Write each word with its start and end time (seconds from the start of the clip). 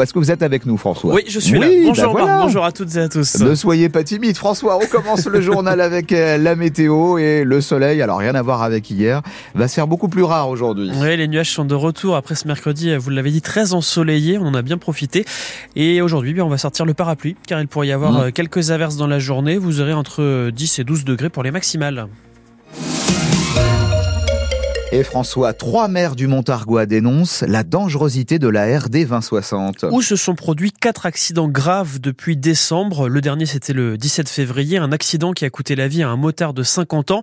Est-ce 0.00 0.12
que 0.14 0.18
vous 0.18 0.30
êtes 0.30 0.42
avec 0.42 0.64
nous, 0.64 0.76
François 0.76 1.12
Oui, 1.14 1.22
je 1.28 1.38
suis 1.40 1.58
là. 1.58 1.66
Bonjour 1.84 2.14
bah 2.14 2.20
voilà. 2.22 2.42
bonjour 2.42 2.64
à 2.64 2.72
toutes 2.72 2.94
et 2.96 3.00
à 3.00 3.08
tous. 3.08 3.38
Ne 3.40 3.54
soyez 3.54 3.88
pas 3.88 4.02
timide, 4.04 4.36
François. 4.36 4.78
On 4.82 4.86
commence 4.86 5.26
le 5.26 5.40
journal 5.40 5.80
avec 5.80 6.12
euh, 6.12 6.38
la 6.38 6.56
météo 6.56 7.18
et 7.18 7.44
le 7.44 7.60
soleil. 7.60 8.00
Alors 8.00 8.18
rien 8.18 8.34
à 8.34 8.40
voir 8.42 8.62
avec 8.62 8.88
hier. 8.90 9.20
Va 9.54 9.68
se 9.68 9.74
faire 9.74 9.86
beaucoup 9.86 10.08
plus 10.08 10.22
rare 10.22 10.48
aujourd'hui. 10.48 10.90
Oui, 11.00 11.16
les 11.16 11.28
nuages 11.28 11.50
sont 11.50 11.64
de 11.64 11.74
retour 11.74 12.16
après 12.16 12.34
ce 12.34 12.46
mercredi, 12.46 12.96
vous 12.96 13.10
l'avez 13.10 13.30
dit, 13.30 13.42
très 13.42 13.74
ensoleillé. 13.74 14.38
On 14.38 14.46
en 14.46 14.54
a 14.54 14.62
bien 14.62 14.78
profité. 14.78 15.24
Et 15.76 16.00
aujourd'hui, 16.00 16.40
on 16.40 16.48
va 16.48 16.56
sortir 16.58 16.86
le 16.86 16.94
parapluie, 16.94 17.36
car 17.46 17.60
il 17.60 17.68
pourrait 17.68 17.88
y 17.88 17.92
avoir 17.92 18.12
Mmh. 18.12 18.16
euh, 18.16 18.30
quelques 18.30 18.70
averses 18.70 18.96
dans 18.96 19.06
la 19.08 19.18
journée. 19.18 19.58
Vous 19.58 19.80
aurez 19.80 19.92
entre 19.92 20.50
10 20.50 20.78
et 20.78 20.84
12 20.84 21.04
degrés 21.04 21.28
pour 21.30 21.42
les 21.42 21.50
maximales. 21.50 22.06
Et 24.90 25.02
François, 25.02 25.52
trois 25.52 25.86
maires 25.86 26.16
du 26.16 26.26
Montargois 26.28 26.86
dénoncent 26.86 27.42
la 27.42 27.62
dangerosité 27.62 28.38
de 28.38 28.48
la 28.48 28.78
RD 28.78 29.06
2060. 29.06 29.84
Où 29.90 30.00
se 30.00 30.16
sont 30.16 30.34
produits 30.34 30.72
quatre 30.72 31.04
accidents 31.04 31.48
graves 31.48 32.00
depuis 32.00 32.38
décembre. 32.38 33.10
Le 33.10 33.20
dernier, 33.20 33.44
c'était 33.44 33.74
le 33.74 33.98
17 33.98 34.30
février, 34.30 34.78
un 34.78 34.90
accident 34.90 35.32
qui 35.32 35.44
a 35.44 35.50
coûté 35.50 35.76
la 35.76 35.88
vie 35.88 36.02
à 36.02 36.08
un 36.08 36.16
motard 36.16 36.54
de 36.54 36.62
50 36.62 37.10
ans. 37.10 37.22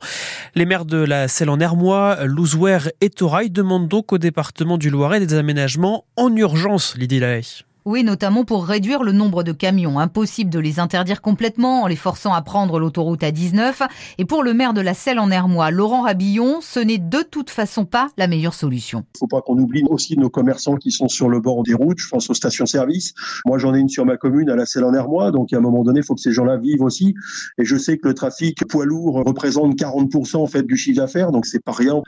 Les 0.53 0.65
maires 0.65 0.85
de 0.85 0.97
la 0.97 1.27
Selle 1.27 1.49
en 1.49 1.59
Hermois, 1.59 2.23
Louzouer 2.25 2.77
et 3.01 3.09
Torail 3.09 3.49
demandent 3.49 3.87
donc 3.87 4.13
au 4.13 4.19
département 4.19 4.77
du 4.77 4.91
Loiret 4.91 5.19
des 5.19 5.33
aménagements 5.33 6.05
en 6.17 6.35
urgence, 6.35 6.95
Lydie 6.95 7.19
Lahaye. 7.19 7.63
Oui, 7.87 8.03
notamment 8.03 8.45
pour 8.45 8.65
réduire 8.65 9.03
le 9.03 9.11
nombre 9.11 9.43
de 9.43 9.51
camions. 9.51 9.99
Impossible 9.99 10.49
de 10.49 10.57
les 10.57 10.79
interdire 10.79 11.21
complètement 11.21 11.83
en 11.83 11.87
les 11.87 11.95
forçant 11.95 12.33
à 12.33 12.41
prendre 12.41 12.79
l'autoroute 12.79 13.21
à 13.21 13.29
19. 13.29 13.83
Et 14.17 14.25
pour 14.25 14.41
le 14.41 14.55
maire 14.55 14.73
de 14.73 14.81
la 14.81 14.95
Selle 14.95 15.19
en 15.19 15.29
Hermois, 15.29 15.69
Laurent 15.69 16.01
Rabillon, 16.01 16.61
ce 16.61 16.79
n'est 16.79 16.97
de 16.97 17.21
toute 17.21 17.51
façon 17.51 17.85
pas 17.85 18.07
la 18.17 18.25
meilleure 18.25 18.55
solution. 18.55 19.03
Il 19.13 19.19
faut 19.19 19.27
pas 19.27 19.41
qu'on 19.41 19.59
oublie 19.59 19.83
aussi 19.87 20.17
nos 20.17 20.31
commerçants 20.31 20.77
qui 20.77 20.89
sont 20.89 21.07
sur 21.07 21.29
le 21.29 21.39
bord 21.39 21.61
des 21.61 21.75
routes. 21.75 21.99
Je 21.99 22.09
pense 22.09 22.27
aux 22.27 22.33
stations-service. 22.33 23.13
Moi, 23.45 23.59
j'en 23.59 23.75
ai 23.75 23.79
une 23.79 23.89
sur 23.89 24.03
ma 24.03 24.17
commune 24.17 24.49
à 24.49 24.55
la 24.55 24.65
Selle 24.65 24.85
en 24.85 24.93
Hermois. 24.95 25.29
Donc, 25.29 25.53
à 25.53 25.57
un 25.57 25.61
moment 25.61 25.83
donné, 25.83 25.99
il 25.99 26.03
faut 26.03 26.15
que 26.15 26.21
ces 26.21 26.31
gens-là 26.31 26.57
vivent 26.57 26.81
aussi. 26.81 27.13
Et 27.59 27.65
je 27.65 27.77
sais 27.77 27.99
que 27.99 28.07
le 28.07 28.15
trafic 28.15 28.65
poids 28.67 28.87
lourd 28.87 29.21
représente 29.23 29.77
40% 29.77 30.37
en 30.37 30.47
fait 30.47 30.63
du 30.63 30.75
chiffre 30.75 30.97
d'affaires. 31.01 31.31
Donc, 31.31 31.45
c'est 31.45 31.63
pas 31.63 31.71
rien. 31.71 32.01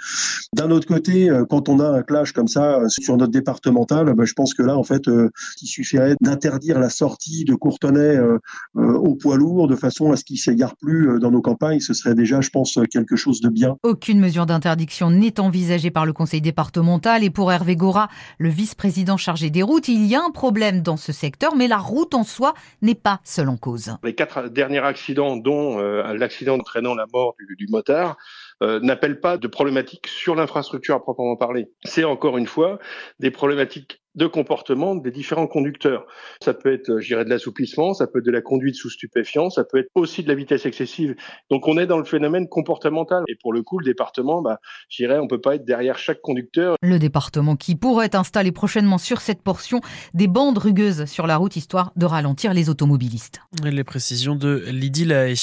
D'un 0.54 0.72
autre 0.72 0.88
côté, 0.88 1.30
euh, 1.30 1.46
quand 1.48 1.70
on 1.70 1.80
a 1.80 1.88
un 1.88 2.02
clash 2.02 2.32
comme 2.32 2.48
ça 2.48 2.80
euh, 2.80 2.90
sur 2.90 3.16
notre 3.16 3.32
départemental, 3.32 4.12
ben, 4.16 4.26
je 4.26 4.34
pense 4.34 4.56
que 4.56 4.64
là, 4.64 4.76
en 4.76 4.84
fait, 4.84 5.08
euh, 5.08 5.30
il 5.68 5.70
suffirait 5.70 6.16
d'interdire 6.22 6.80
la 6.80 6.90
sortie 6.90 7.44
de 7.44 7.54
Courtenay 7.54 8.00
euh, 8.00 8.40
euh, 8.78 8.94
au 8.94 9.16
poids 9.16 9.36
lourd 9.36 9.68
de 9.68 9.76
façon 9.76 10.12
à 10.12 10.16
ce 10.16 10.24
qu'ils 10.24 10.40
s'égarent 10.40 10.78
plus 10.78 11.10
euh, 11.10 11.20
dans 11.20 11.30
nos 11.30 11.42
campagnes. 11.42 11.82
Ce 11.82 11.94
serait 11.94 12.16
déjà, 12.16 12.40
je 12.42 12.50
pense, 12.50 12.80
quelque 12.90 13.16
chose 13.16 13.42
de 13.42 13.50
bien. 13.50 13.76
Aucune 13.84 14.20
mesure 14.20 14.46
d'interdiction 14.46 15.12
n'est 15.12 15.40
envisagée 15.40 15.92
par 15.92 16.06
le 16.06 16.14
conseil 16.14 16.42
départemental 16.42 17.24
et 17.24 17.30
pour 17.30 17.52
Hervé 17.52 17.76
Gora, 17.76 18.08
le 18.38 18.50
vice-président 18.50 19.18
chargé 19.18 19.50
des 19.50 19.62
routes, 19.62 19.90
il 19.90 20.06
y 20.06 20.16
a 20.16 20.24
un 20.24 20.32
problème 20.32 20.82
dans 20.82 20.98
ce 20.98 21.12
secteur, 21.12 21.56
mais 21.56 21.68
la 21.68 21.78
route 21.78 22.14
en 22.14 22.24
soi 22.24 22.54
n'est 22.82 22.96
pas 22.96 23.20
seule 23.24 23.50
en 23.50 23.58
cause. 23.58 23.92
Les 24.04 24.16
quatre 24.16 24.48
derniers 24.48 24.80
accidents, 24.80 25.36
dont 25.36 25.80
euh, 25.80 26.14
l'accident 26.14 26.56
entraînant 26.56 26.96
la 26.96 27.06
mort 27.12 27.36
du, 27.38 27.56
du 27.58 27.68
motard, 27.70 28.18
euh, 28.64 28.80
n'appellent 28.80 29.20
pas 29.20 29.38
de 29.38 29.48
problématiques 29.48 30.08
sur 30.08 30.34
l'infrastructure 30.34 30.96
à 30.96 31.00
proprement 31.00 31.36
parler. 31.36 31.68
C'est 31.84 32.04
encore 32.04 32.38
une 32.38 32.48
fois 32.48 32.80
des 33.20 33.30
problématiques 33.30 34.02
de 34.18 34.26
comportement 34.26 34.96
des 34.96 35.12
différents 35.12 35.48
conducteurs. 35.48 36.06
Ça 36.44 36.54
peut 36.54 36.74
être, 36.74 36.90
euh, 36.90 37.00
je 37.00 37.08
dirais, 37.08 37.24
de 37.24 37.30
l'assouplissement, 37.30 37.94
ça 37.94 38.08
peut 38.08 38.20
être 38.20 38.26
de 38.26 38.32
la 38.32 38.42
conduite 38.42 38.76
sous 38.76 38.90
stupéfiant, 38.90 39.50
ça 39.50 39.64
peut 39.64 39.78
être 39.78 39.90
aussi 39.96 40.24
de 40.24 40.28
la 40.28 40.36
vitesse 40.36 40.66
excessive. 40.66 41.16
Donc 41.52 41.68
on 41.68 41.78
est 41.78 41.86
dans 41.86 42.00
le 42.00 42.04
phénomène 42.04 42.50
comportemental. 42.50 43.24
Et 43.28 43.36
pour 43.36 43.54
le 43.54 43.62
coup, 43.62 43.78
le 43.78 43.86
département, 43.86 44.42
bah, 44.42 44.60
je 44.90 45.04
dirais, 45.04 45.20
on 45.20 45.28
peut 45.28 45.40
pas 45.40 45.56
être 45.56 45.66
derrière 45.66 46.00
chaque 46.00 46.22
conducteur. 46.22 46.76
Le 46.82 46.98
département 46.98 47.56
qui 47.56 47.76
pourrait 47.76 48.16
installer 48.16 48.52
prochainement 48.52 48.98
sur 48.98 49.22
cette 49.22 49.44
portion 49.44 49.82
des 50.16 50.28
bandes 50.28 50.58
rugueuses 50.58 51.06
sur 51.06 51.28
la 51.28 51.38
route 51.38 51.56
histoire 51.56 51.92
de 51.96 52.06
ralentir 52.06 52.54
les 52.54 52.70
automobilistes. 52.70 53.42
Les 53.64 53.84
précisions 53.84 54.36
de 54.36 54.64
Lydie 54.72 55.06
Lahaye. 55.06 55.38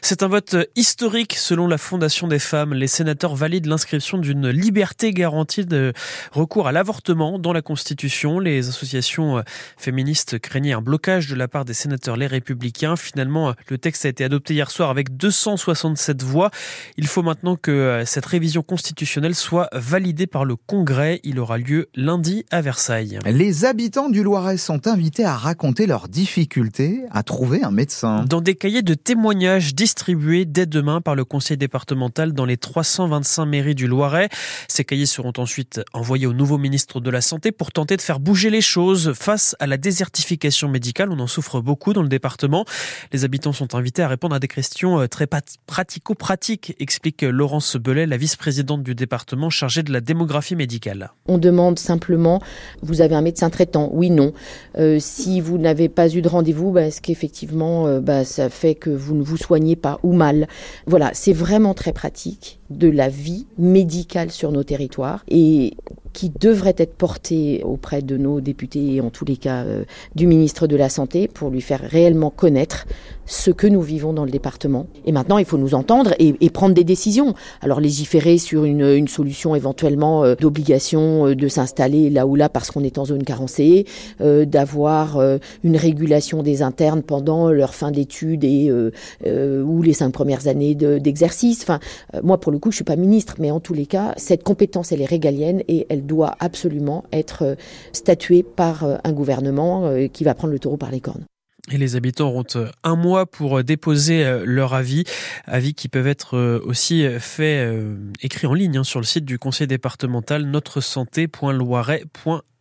C'est 0.00 0.22
un 0.22 0.28
vote 0.28 0.56
historique 0.76 1.34
selon 1.34 1.66
la 1.66 1.76
Fondation 1.76 2.26
des 2.26 2.38
femmes. 2.38 2.72
Les 2.72 2.86
sénateurs 2.86 3.34
valident 3.34 3.66
l'inscription 3.66 4.16
d'une 4.16 4.48
liberté 4.48 5.12
garantie 5.12 5.66
de 5.66 5.92
recours 6.32 6.66
à 6.66 6.72
l'avortement 6.72 7.38
dans 7.38 7.52
la 7.52 7.60
Constitution. 7.60 8.13
Les 8.40 8.68
associations 8.68 9.42
féministes 9.76 10.38
craignaient 10.38 10.72
un 10.72 10.80
blocage 10.80 11.28
de 11.28 11.34
la 11.34 11.48
part 11.48 11.64
des 11.64 11.74
sénateurs 11.74 12.16
les 12.16 12.26
républicains. 12.26 12.96
Finalement, 12.96 13.54
le 13.68 13.78
texte 13.78 14.04
a 14.04 14.08
été 14.08 14.24
adopté 14.24 14.54
hier 14.54 14.70
soir 14.70 14.90
avec 14.90 15.16
267 15.16 16.22
voix. 16.22 16.50
Il 16.96 17.06
faut 17.06 17.22
maintenant 17.22 17.56
que 17.56 18.02
cette 18.06 18.26
révision 18.26 18.62
constitutionnelle 18.62 19.34
soit 19.34 19.68
validée 19.72 20.26
par 20.26 20.44
le 20.44 20.56
Congrès. 20.56 21.20
Il 21.24 21.38
aura 21.38 21.58
lieu 21.58 21.88
lundi 21.94 22.44
à 22.50 22.60
Versailles. 22.60 23.18
Les 23.26 23.64
habitants 23.64 24.10
du 24.10 24.22
Loiret 24.22 24.56
sont 24.56 24.86
invités 24.86 25.24
à 25.24 25.36
raconter 25.36 25.86
leurs 25.86 26.08
difficultés 26.08 27.02
à 27.10 27.22
trouver 27.22 27.62
un 27.62 27.70
médecin. 27.70 28.24
Dans 28.24 28.40
des 28.40 28.54
cahiers 28.54 28.82
de 28.82 28.94
témoignages 28.94 29.74
distribués 29.74 30.44
dès 30.44 30.66
demain 30.66 31.00
par 31.00 31.14
le 31.14 31.24
conseil 31.24 31.56
départemental 31.56 32.32
dans 32.32 32.44
les 32.44 32.56
325 32.56 33.46
mairies 33.46 33.74
du 33.74 33.86
Loiret. 33.86 34.28
Ces 34.68 34.84
cahiers 34.84 35.06
seront 35.06 35.32
ensuite 35.38 35.80
envoyés 35.92 36.26
au 36.26 36.32
nouveau 36.32 36.58
ministre 36.58 37.00
de 37.00 37.10
la 37.10 37.20
Santé 37.20 37.52
pour 37.52 37.72
tenter 37.72 37.93
de 37.96 38.02
faire 38.02 38.20
bouger 38.20 38.50
les 38.50 38.60
choses 38.60 39.12
face 39.14 39.56
à 39.60 39.66
la 39.66 39.76
désertification 39.76 40.68
médicale. 40.68 41.10
On 41.10 41.20
en 41.20 41.26
souffre 41.26 41.60
beaucoup 41.60 41.92
dans 41.92 42.02
le 42.02 42.08
département. 42.08 42.64
Les 43.12 43.24
habitants 43.24 43.52
sont 43.52 43.74
invités 43.74 44.02
à 44.02 44.08
répondre 44.08 44.34
à 44.34 44.38
des 44.38 44.48
questions 44.48 45.06
très 45.08 45.26
pratico-pratiques, 45.66 46.74
explique 46.78 47.22
Laurence 47.22 47.76
Belay, 47.76 48.06
la 48.06 48.16
vice-présidente 48.16 48.82
du 48.82 48.94
département 48.94 49.50
chargée 49.50 49.82
de 49.82 49.92
la 49.92 50.00
démographie 50.00 50.56
médicale. 50.56 51.12
On 51.26 51.38
demande 51.38 51.78
simplement, 51.78 52.40
vous 52.82 53.00
avez 53.00 53.14
un 53.14 53.22
médecin 53.22 53.50
traitant 53.50 53.90
Oui, 53.92 54.10
non. 54.10 54.32
Euh, 54.78 54.98
si 55.00 55.40
vous 55.40 55.58
n'avez 55.58 55.88
pas 55.88 56.08
eu 56.08 56.22
de 56.22 56.28
rendez-vous, 56.28 56.70
bah, 56.70 56.82
est-ce 56.82 57.00
qu'effectivement, 57.00 57.86
euh, 57.86 58.00
bah, 58.00 58.24
ça 58.24 58.50
fait 58.50 58.74
que 58.74 58.90
vous 58.90 59.14
ne 59.14 59.22
vous 59.22 59.36
soignez 59.36 59.76
pas 59.76 59.98
ou 60.02 60.12
mal? 60.12 60.48
Voilà, 60.86 61.10
c'est 61.14 61.32
vraiment 61.32 61.74
très 61.74 61.92
pratique 61.92 62.58
de 62.70 62.88
la 62.88 63.08
vie 63.08 63.46
médicale 63.58 64.30
sur 64.30 64.50
nos 64.52 64.64
territoires 64.64 65.24
et 65.28 65.76
qui 66.14 66.30
devrait 66.30 66.76
être 66.78 66.94
portée 66.94 67.62
auprès 67.64 68.00
de 68.00 68.16
nos 68.16 68.40
députés 68.40 68.94
et 68.94 69.00
en 69.02 69.10
tous 69.10 69.26
les 69.26 69.36
cas 69.36 69.64
euh, 69.64 69.84
du 70.14 70.26
ministre 70.26 70.66
de 70.66 70.76
la 70.76 70.88
Santé 70.88 71.28
pour 71.28 71.50
lui 71.50 71.60
faire 71.60 71.80
réellement 71.80 72.30
connaître 72.30 72.86
ce 73.26 73.50
que 73.50 73.66
nous 73.66 73.82
vivons 73.82 74.12
dans 74.12 74.24
le 74.24 74.30
département. 74.30 74.86
Et 75.06 75.12
maintenant, 75.12 75.38
il 75.38 75.44
faut 75.44 75.58
nous 75.58 75.74
entendre 75.74 76.14
et, 76.18 76.50
prendre 76.50 76.74
des 76.74 76.84
décisions. 76.84 77.34
Alors 77.62 77.80
légiférer 77.80 78.38
sur 78.38 78.64
une, 78.64 79.08
solution 79.08 79.56
éventuellement 79.56 80.24
euh, 80.24 80.36
d'obligation 80.36 81.26
euh, 81.26 81.34
de 81.34 81.48
s'installer 81.48 82.10
là 82.10 82.26
ou 82.26 82.36
là 82.36 82.48
parce 82.48 82.70
qu'on 82.70 82.84
est 82.84 82.96
en 82.96 83.04
zone 83.04 83.24
carencée, 83.24 83.86
d'avoir 84.20 85.18
une 85.64 85.76
régulation 85.76 86.44
des 86.44 86.62
internes 86.62 87.02
pendant 87.02 87.50
leur 87.50 87.74
fin 87.74 87.90
d'études 87.90 88.44
et 88.44 88.70
ou 88.72 89.82
les 89.82 89.92
cinq 89.92 90.10
premières 90.10 90.46
années 90.46 90.76
d'exercice. 90.76 91.58
De, 91.58 91.64
enfin, 91.64 91.80
moi 92.22 92.38
pour 92.38 92.52
le 92.52 92.58
coup, 92.58 92.70
je 92.70 92.76
suis 92.76 92.84
pas 92.84 92.94
ministre, 92.94 93.34
mais 93.40 93.50
en 93.50 93.58
tous 93.58 93.74
les 93.74 93.86
cas, 93.86 94.14
cette 94.16 94.44
compétence 94.44 94.92
elle 94.92 95.00
est 95.00 95.06
régalienne 95.06 95.62
et 95.66 95.86
elle 95.88 96.03
doit 96.04 96.36
absolument 96.40 97.04
être 97.12 97.56
statuée 97.92 98.42
par 98.42 98.84
un 99.02 99.12
gouvernement 99.12 99.90
qui 100.12 100.24
va 100.24 100.34
prendre 100.34 100.52
le 100.52 100.58
taureau 100.58 100.76
par 100.76 100.90
les 100.90 101.00
cornes. 101.00 101.24
Et 101.72 101.78
les 101.78 101.96
habitants 101.96 102.28
auront 102.28 102.44
un 102.82 102.96
mois 102.96 103.24
pour 103.24 103.64
déposer 103.64 104.42
leur 104.44 104.74
avis, 104.74 105.04
avis 105.46 105.72
qui 105.72 105.88
peuvent 105.88 106.06
être 106.06 106.60
aussi 106.66 107.06
faits, 107.18 107.66
euh, 107.66 107.96
écrits 108.20 108.46
en 108.46 108.52
ligne 108.52 108.76
hein, 108.78 108.84
sur 108.84 109.00
le 109.00 109.06
site 109.06 109.24
du 109.24 109.38
conseil 109.38 109.66
départemental 109.66 110.44
notresanté.loiret.fr. 110.44 112.53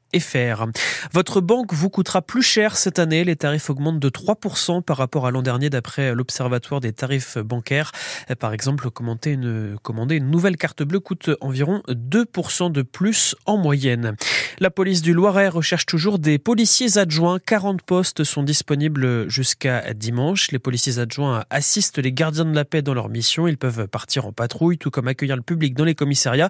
Votre 1.11 1.41
banque 1.41 1.73
vous 1.73 1.89
coûtera 1.89 2.21
plus 2.21 2.43
cher 2.43 2.77
cette 2.77 2.99
année. 2.99 3.23
Les 3.23 3.35
tarifs 3.35 3.69
augmentent 3.69 3.99
de 3.99 4.09
3% 4.09 4.83
par 4.83 4.97
rapport 4.97 5.25
à 5.25 5.31
l'an 5.31 5.41
dernier 5.41 5.69
d'après 5.69 6.13
l'Observatoire 6.13 6.81
des 6.81 6.93
tarifs 6.93 7.37
bancaires. 7.37 7.91
Par 8.39 8.53
exemple, 8.53 8.89
commander 8.91 9.31
une, 9.31 10.29
nouvelle 10.29 10.57
carte 10.57 10.83
bleue 10.83 10.99
coûte 10.99 11.31
environ 11.41 11.81
2% 11.87 12.71
de 12.71 12.81
plus 12.83 13.35
en 13.45 13.57
moyenne. 13.57 14.15
La 14.59 14.69
police 14.69 15.01
du 15.01 15.13
Loiret 15.13 15.47
recherche 15.47 15.85
toujours 15.85 16.19
des 16.19 16.37
policiers 16.37 16.97
adjoints. 16.97 17.39
40 17.39 17.81
postes 17.81 18.23
sont 18.23 18.43
disponibles 18.43 19.29
jusqu'à 19.29 19.93
dimanche. 19.93 20.51
Les 20.51 20.59
policiers 20.59 20.99
adjoints 20.99 21.43
assistent 21.49 21.97
les 21.97 22.13
gardiens 22.13 22.45
de 22.45 22.55
la 22.55 22.65
paix 22.65 22.81
dans 22.81 22.93
leur 22.93 23.09
mission. 23.09 23.47
Ils 23.47 23.57
peuvent 23.57 23.87
partir 23.87 24.27
en 24.27 24.31
patrouille, 24.31 24.77
tout 24.77 24.91
comme 24.91 25.07
accueillir 25.07 25.35
le 25.35 25.41
public 25.41 25.73
dans 25.73 25.85
les 25.85 25.95
commissariats. 25.95 26.49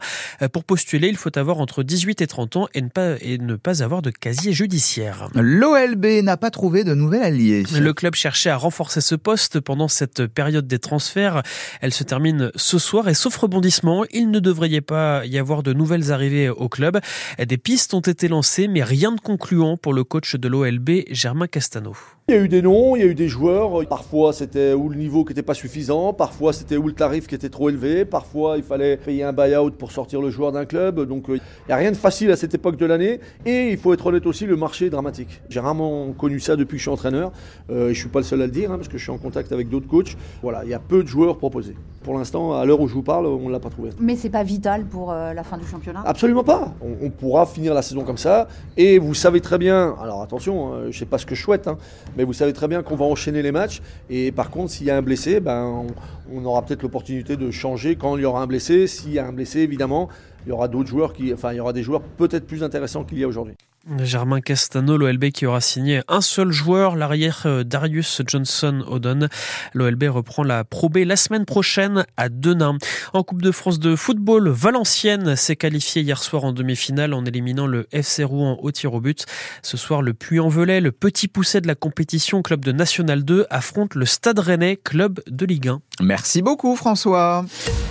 Pour 0.52 0.66
postuler, 0.66 1.08
il 1.08 1.18
faut 1.18 1.36
avoir 1.38 1.60
entre 1.60 1.84
18 1.84 2.22
et 2.22 2.28
30 2.28 2.58
ans 2.58 2.68
et 2.74 2.82
ne 2.82 2.90
pas, 2.90 3.16
et 3.22 3.38
ne 3.38 3.53
pas 3.56 3.84
avoir 3.84 4.02
de 4.02 4.10
casier 4.10 4.54
judiciaire. 4.54 5.30
L'OLB 5.36 6.06
n'a 6.24 6.38
pas 6.38 6.52
trouvé 6.52 6.84
de 6.84 6.94
nouvel 6.94 7.22
allié. 7.22 7.64
Le 7.74 7.94
club 7.94 8.16
cherchait 8.16 8.50
à 8.50 8.58
renforcer 8.58 9.02
ce 9.02 9.16
poste 9.16 9.60
pendant 9.60 9.88
cette 9.88 10.28
période 10.28 10.68
des 10.68 10.80
transferts. 10.80 11.44
Elle 11.82 11.94
se 11.94 12.04
termine 12.04 12.52
ce 12.56 12.80
soir 12.80 13.10
et 13.10 13.14
sauf 13.14 13.36
rebondissement, 13.38 14.06
il 14.12 14.32
ne 14.32 14.40
devrait 14.40 14.82
pas 14.82 15.26
y 15.26 15.38
avoir 15.38 15.64
de 15.64 15.74
nouvelles 15.74 16.12
arrivées 16.12 16.50
au 16.50 16.70
club. 16.70 17.00
Des 17.38 17.58
pistes 17.58 17.94
ont 17.94 18.00
été 18.00 18.28
lancées, 18.28 18.68
mais 18.68 18.84
rien 18.84 19.12
de 19.12 19.20
concluant 19.20 19.78
pour 19.78 19.94
le 19.94 20.04
coach 20.04 20.36
de 20.36 20.48
l'OLB, 20.48 21.04
Germain 21.12 21.48
Castano. 21.48 21.96
Il 22.30 22.36
y 22.36 22.38
a 22.38 22.42
eu 22.42 22.48
des 22.48 22.62
noms, 22.62 22.96
il 22.96 23.02
y 23.02 23.04
a 23.04 23.08
eu 23.08 23.16
des 23.16 23.28
joueurs. 23.28 23.86
Parfois, 23.90 24.32
c'était 24.32 24.72
ou 24.72 24.88
le 24.88 24.96
niveau 24.96 25.26
qui 25.26 25.32
n'était 25.32 25.44
pas 25.44 25.54
suffisant, 25.54 26.14
parfois 26.14 26.54
c'était 26.54 26.78
ou 26.78 26.88
le 26.88 26.94
tarif 26.94 27.28
qui 27.28 27.36
était 27.36 27.50
trop 27.50 27.70
élevé, 27.70 28.06
parfois 28.06 28.56
il 28.56 28.64
fallait 28.64 28.96
payer 28.96 29.24
un 29.24 29.34
buy-out 29.34 29.76
pour 29.78 29.92
sortir 29.92 30.22
le 30.22 30.30
joueur 30.30 30.54
d'un 30.54 30.66
club. 30.66 31.06
Donc, 31.06 31.26
il 31.28 31.42
n'y 31.68 31.74
a 31.74 31.76
rien 31.76 31.92
de 31.92 31.98
facile 31.98 32.32
à 32.32 32.38
cette 32.38 32.56
époque 32.56 32.78
de 32.78 32.86
l'année. 32.86 33.20
Et 33.45 33.72
il 33.72 33.78
faut 33.78 33.94
être 33.94 34.06
honnête 34.06 34.25
aussi, 34.25 34.45
le 34.45 34.56
marché 34.56 34.86
est 34.86 34.90
dramatique. 34.90 35.42
J'ai 35.50 35.60
rarement 35.60 36.13
connu 36.13 36.40
ça 36.40 36.56
depuis 36.56 36.75
que 36.75 36.78
je 36.78 36.84
suis 36.84 36.92
entraîneur. 36.92 37.31
Euh, 37.69 37.90
je 37.90 38.00
suis 38.00 38.07
pas 38.07 38.19
le 38.19 38.25
seul 38.25 38.42
à 38.42 38.45
le 38.45 38.51
dire, 38.51 38.72
hein, 38.72 38.78
parce 38.78 38.88
que 38.88 38.98
je 38.98 39.04
suis 39.04 39.12
en 39.12 39.18
contact 39.18 39.51
avec 39.51 39.69
d'autres 39.69 39.88
coachs. 39.88 40.16
Voilà, 40.42 40.63
il 40.63 40.69
y 40.69 40.74
a 40.74 40.80
peu 40.80 41.04
de 41.04 41.07
joueurs 41.07 41.38
proposés. 41.38 41.75
Pour 42.04 42.18
l'instant, 42.18 42.54
à 42.54 42.66
l'heure 42.66 42.80
où 42.80 42.88
je 42.88 42.94
vous 42.94 43.04
parle, 43.04 43.25
on 43.25 43.48
ne 43.48 43.51
l'a 43.51 43.60
pas 43.60 43.69
trouvé. 43.69 43.90
Mais 44.00 44.16
c'est 44.16 44.30
pas 44.30 44.44
vital 44.44 44.86
pour 44.86 45.12
euh, 45.12 45.34
la 45.34 45.44
fin 45.44 45.57
du 45.57 45.66
championnat? 45.66 46.04
Absolument 46.06 46.44
pas. 46.44 46.74
On, 46.81 47.06
on, 47.06 47.10
pourra 47.10 47.45
finir 47.45 47.74
la 47.74 47.81
saison 47.81 48.04
comme 48.04 48.18
ça. 48.18 48.48
Et 48.78 48.98
vous 48.98 49.13
savez 49.13 49.42
très 49.42 49.57
bien, 49.57 49.96
alors 50.01 50.22
attention, 50.22 50.74
hein, 50.74 50.78
je 50.84 50.88
ne 50.88 50.92
sais 50.94 51.06
pas 51.06 51.18
ce 51.18 51.25
que 51.25 51.36
je 51.36 51.42
souhaite, 51.42 51.68
hein, 51.68 51.78
mais 52.18 52.24
vous 52.24 52.34
savez 52.34 52.54
très 52.54 52.68
bien 52.68 52.81
qu'on 52.81 52.96
va 52.96 53.06
enchaîner 53.06 53.42
les 53.42 53.51
matchs. 53.51 53.81
Et 54.10 54.31
par 54.31 54.50
contre, 54.50 54.72
s'il 54.72 54.88
y 54.88 54.92
a 54.92 54.98
un 54.98 55.01
blessé, 55.01 55.39
ben, 55.39 55.86
on, 56.31 56.46
aura 56.46 56.64
peut-être 56.64 56.84
l'opportunité 56.84 57.38
de 57.38 57.52
changer 57.52 57.96
quand 57.96 58.18
il 58.18 58.24
y 58.24 58.25
aura 58.25 58.42
un 58.42 58.48
blessé. 58.48 58.88
S'il 58.88 59.14
y 59.14 59.20
a 59.20 59.25
un 59.25 59.34
blessé, 59.34 59.60
évidemment, 59.60 60.10
il 60.46 60.50
y 60.50 60.52
aura 60.52 60.68
d'autres 60.68 60.90
joueurs 60.90 61.14
qui, 61.14 61.34
enfin, 61.34 61.54
il 61.54 61.58
y 61.58 61.60
aura 61.60 61.74
des 61.74 61.84
joueurs 61.84 62.02
peut-être 62.02 62.46
plus 62.46 62.64
intéressants 62.64 63.04
qu'il 63.04 63.20
y 63.20 63.24
a 63.24 63.28
aujourd'hui. 63.28 63.56
Germain 64.00 64.40
Castano, 64.40 64.96
l'OLB 64.98 65.32
qui 65.32 65.46
aura 65.46 65.60
signé 65.60 66.02
un 66.08 66.22
seul 66.22 66.52
joueur, 66.52 66.96
l'arrière 66.96 67.44
euh, 67.46 67.64
Darius 67.64 68.22
Johnson 68.26 68.84
Odon. 68.88 69.28
L'OLB 69.74 70.04
reprend 70.10 70.44
la 70.44 70.64
Pro 70.64 70.90
la 70.94 71.16
semaine 71.16 71.46
prochaine 71.46 72.06
à 72.16 72.30
Denain. 72.30 72.78
En 73.12 73.24
Coupe 73.24 73.42
de 73.42 73.52
France 73.52 73.80
de 73.80 73.96
football, 73.96 74.48
Valenciennes 74.50 75.36
s'est 75.36 75.56
qualifiée 75.56 76.02
hier 76.02 76.22
soir 76.24 76.46
en 76.46 76.54
demi-finale 76.54 77.14
en 77.14 77.26
éliminant 77.26 77.68
le 77.68 77.88
FC 77.92 78.24
Rouen 78.24 78.58
au 78.62 78.72
tir 78.72 78.94
au 78.94 79.02
but. 79.02 79.26
Ce 79.62 79.76
soir, 79.76 80.02
le 80.02 80.14
Puy-en-Velay, 80.14 80.80
le 80.80 80.92
petit 80.92 81.28
pousset 81.28 81.60
de 81.60 81.68
la 81.68 81.76
compétition 81.76 82.42
club 82.42 82.64
de 82.64 82.72
National 82.72 83.26
2, 83.26 83.48
affronte 83.50 83.96
le 83.96 84.06
Stade 84.06 84.40
Rennais, 84.40 84.78
club 84.78 85.22
de 85.28 85.46
Ligue 85.46 85.68
1. 85.68 85.82
Merci 86.02 86.42
beaucoup 86.42 86.76
François. 86.76 87.46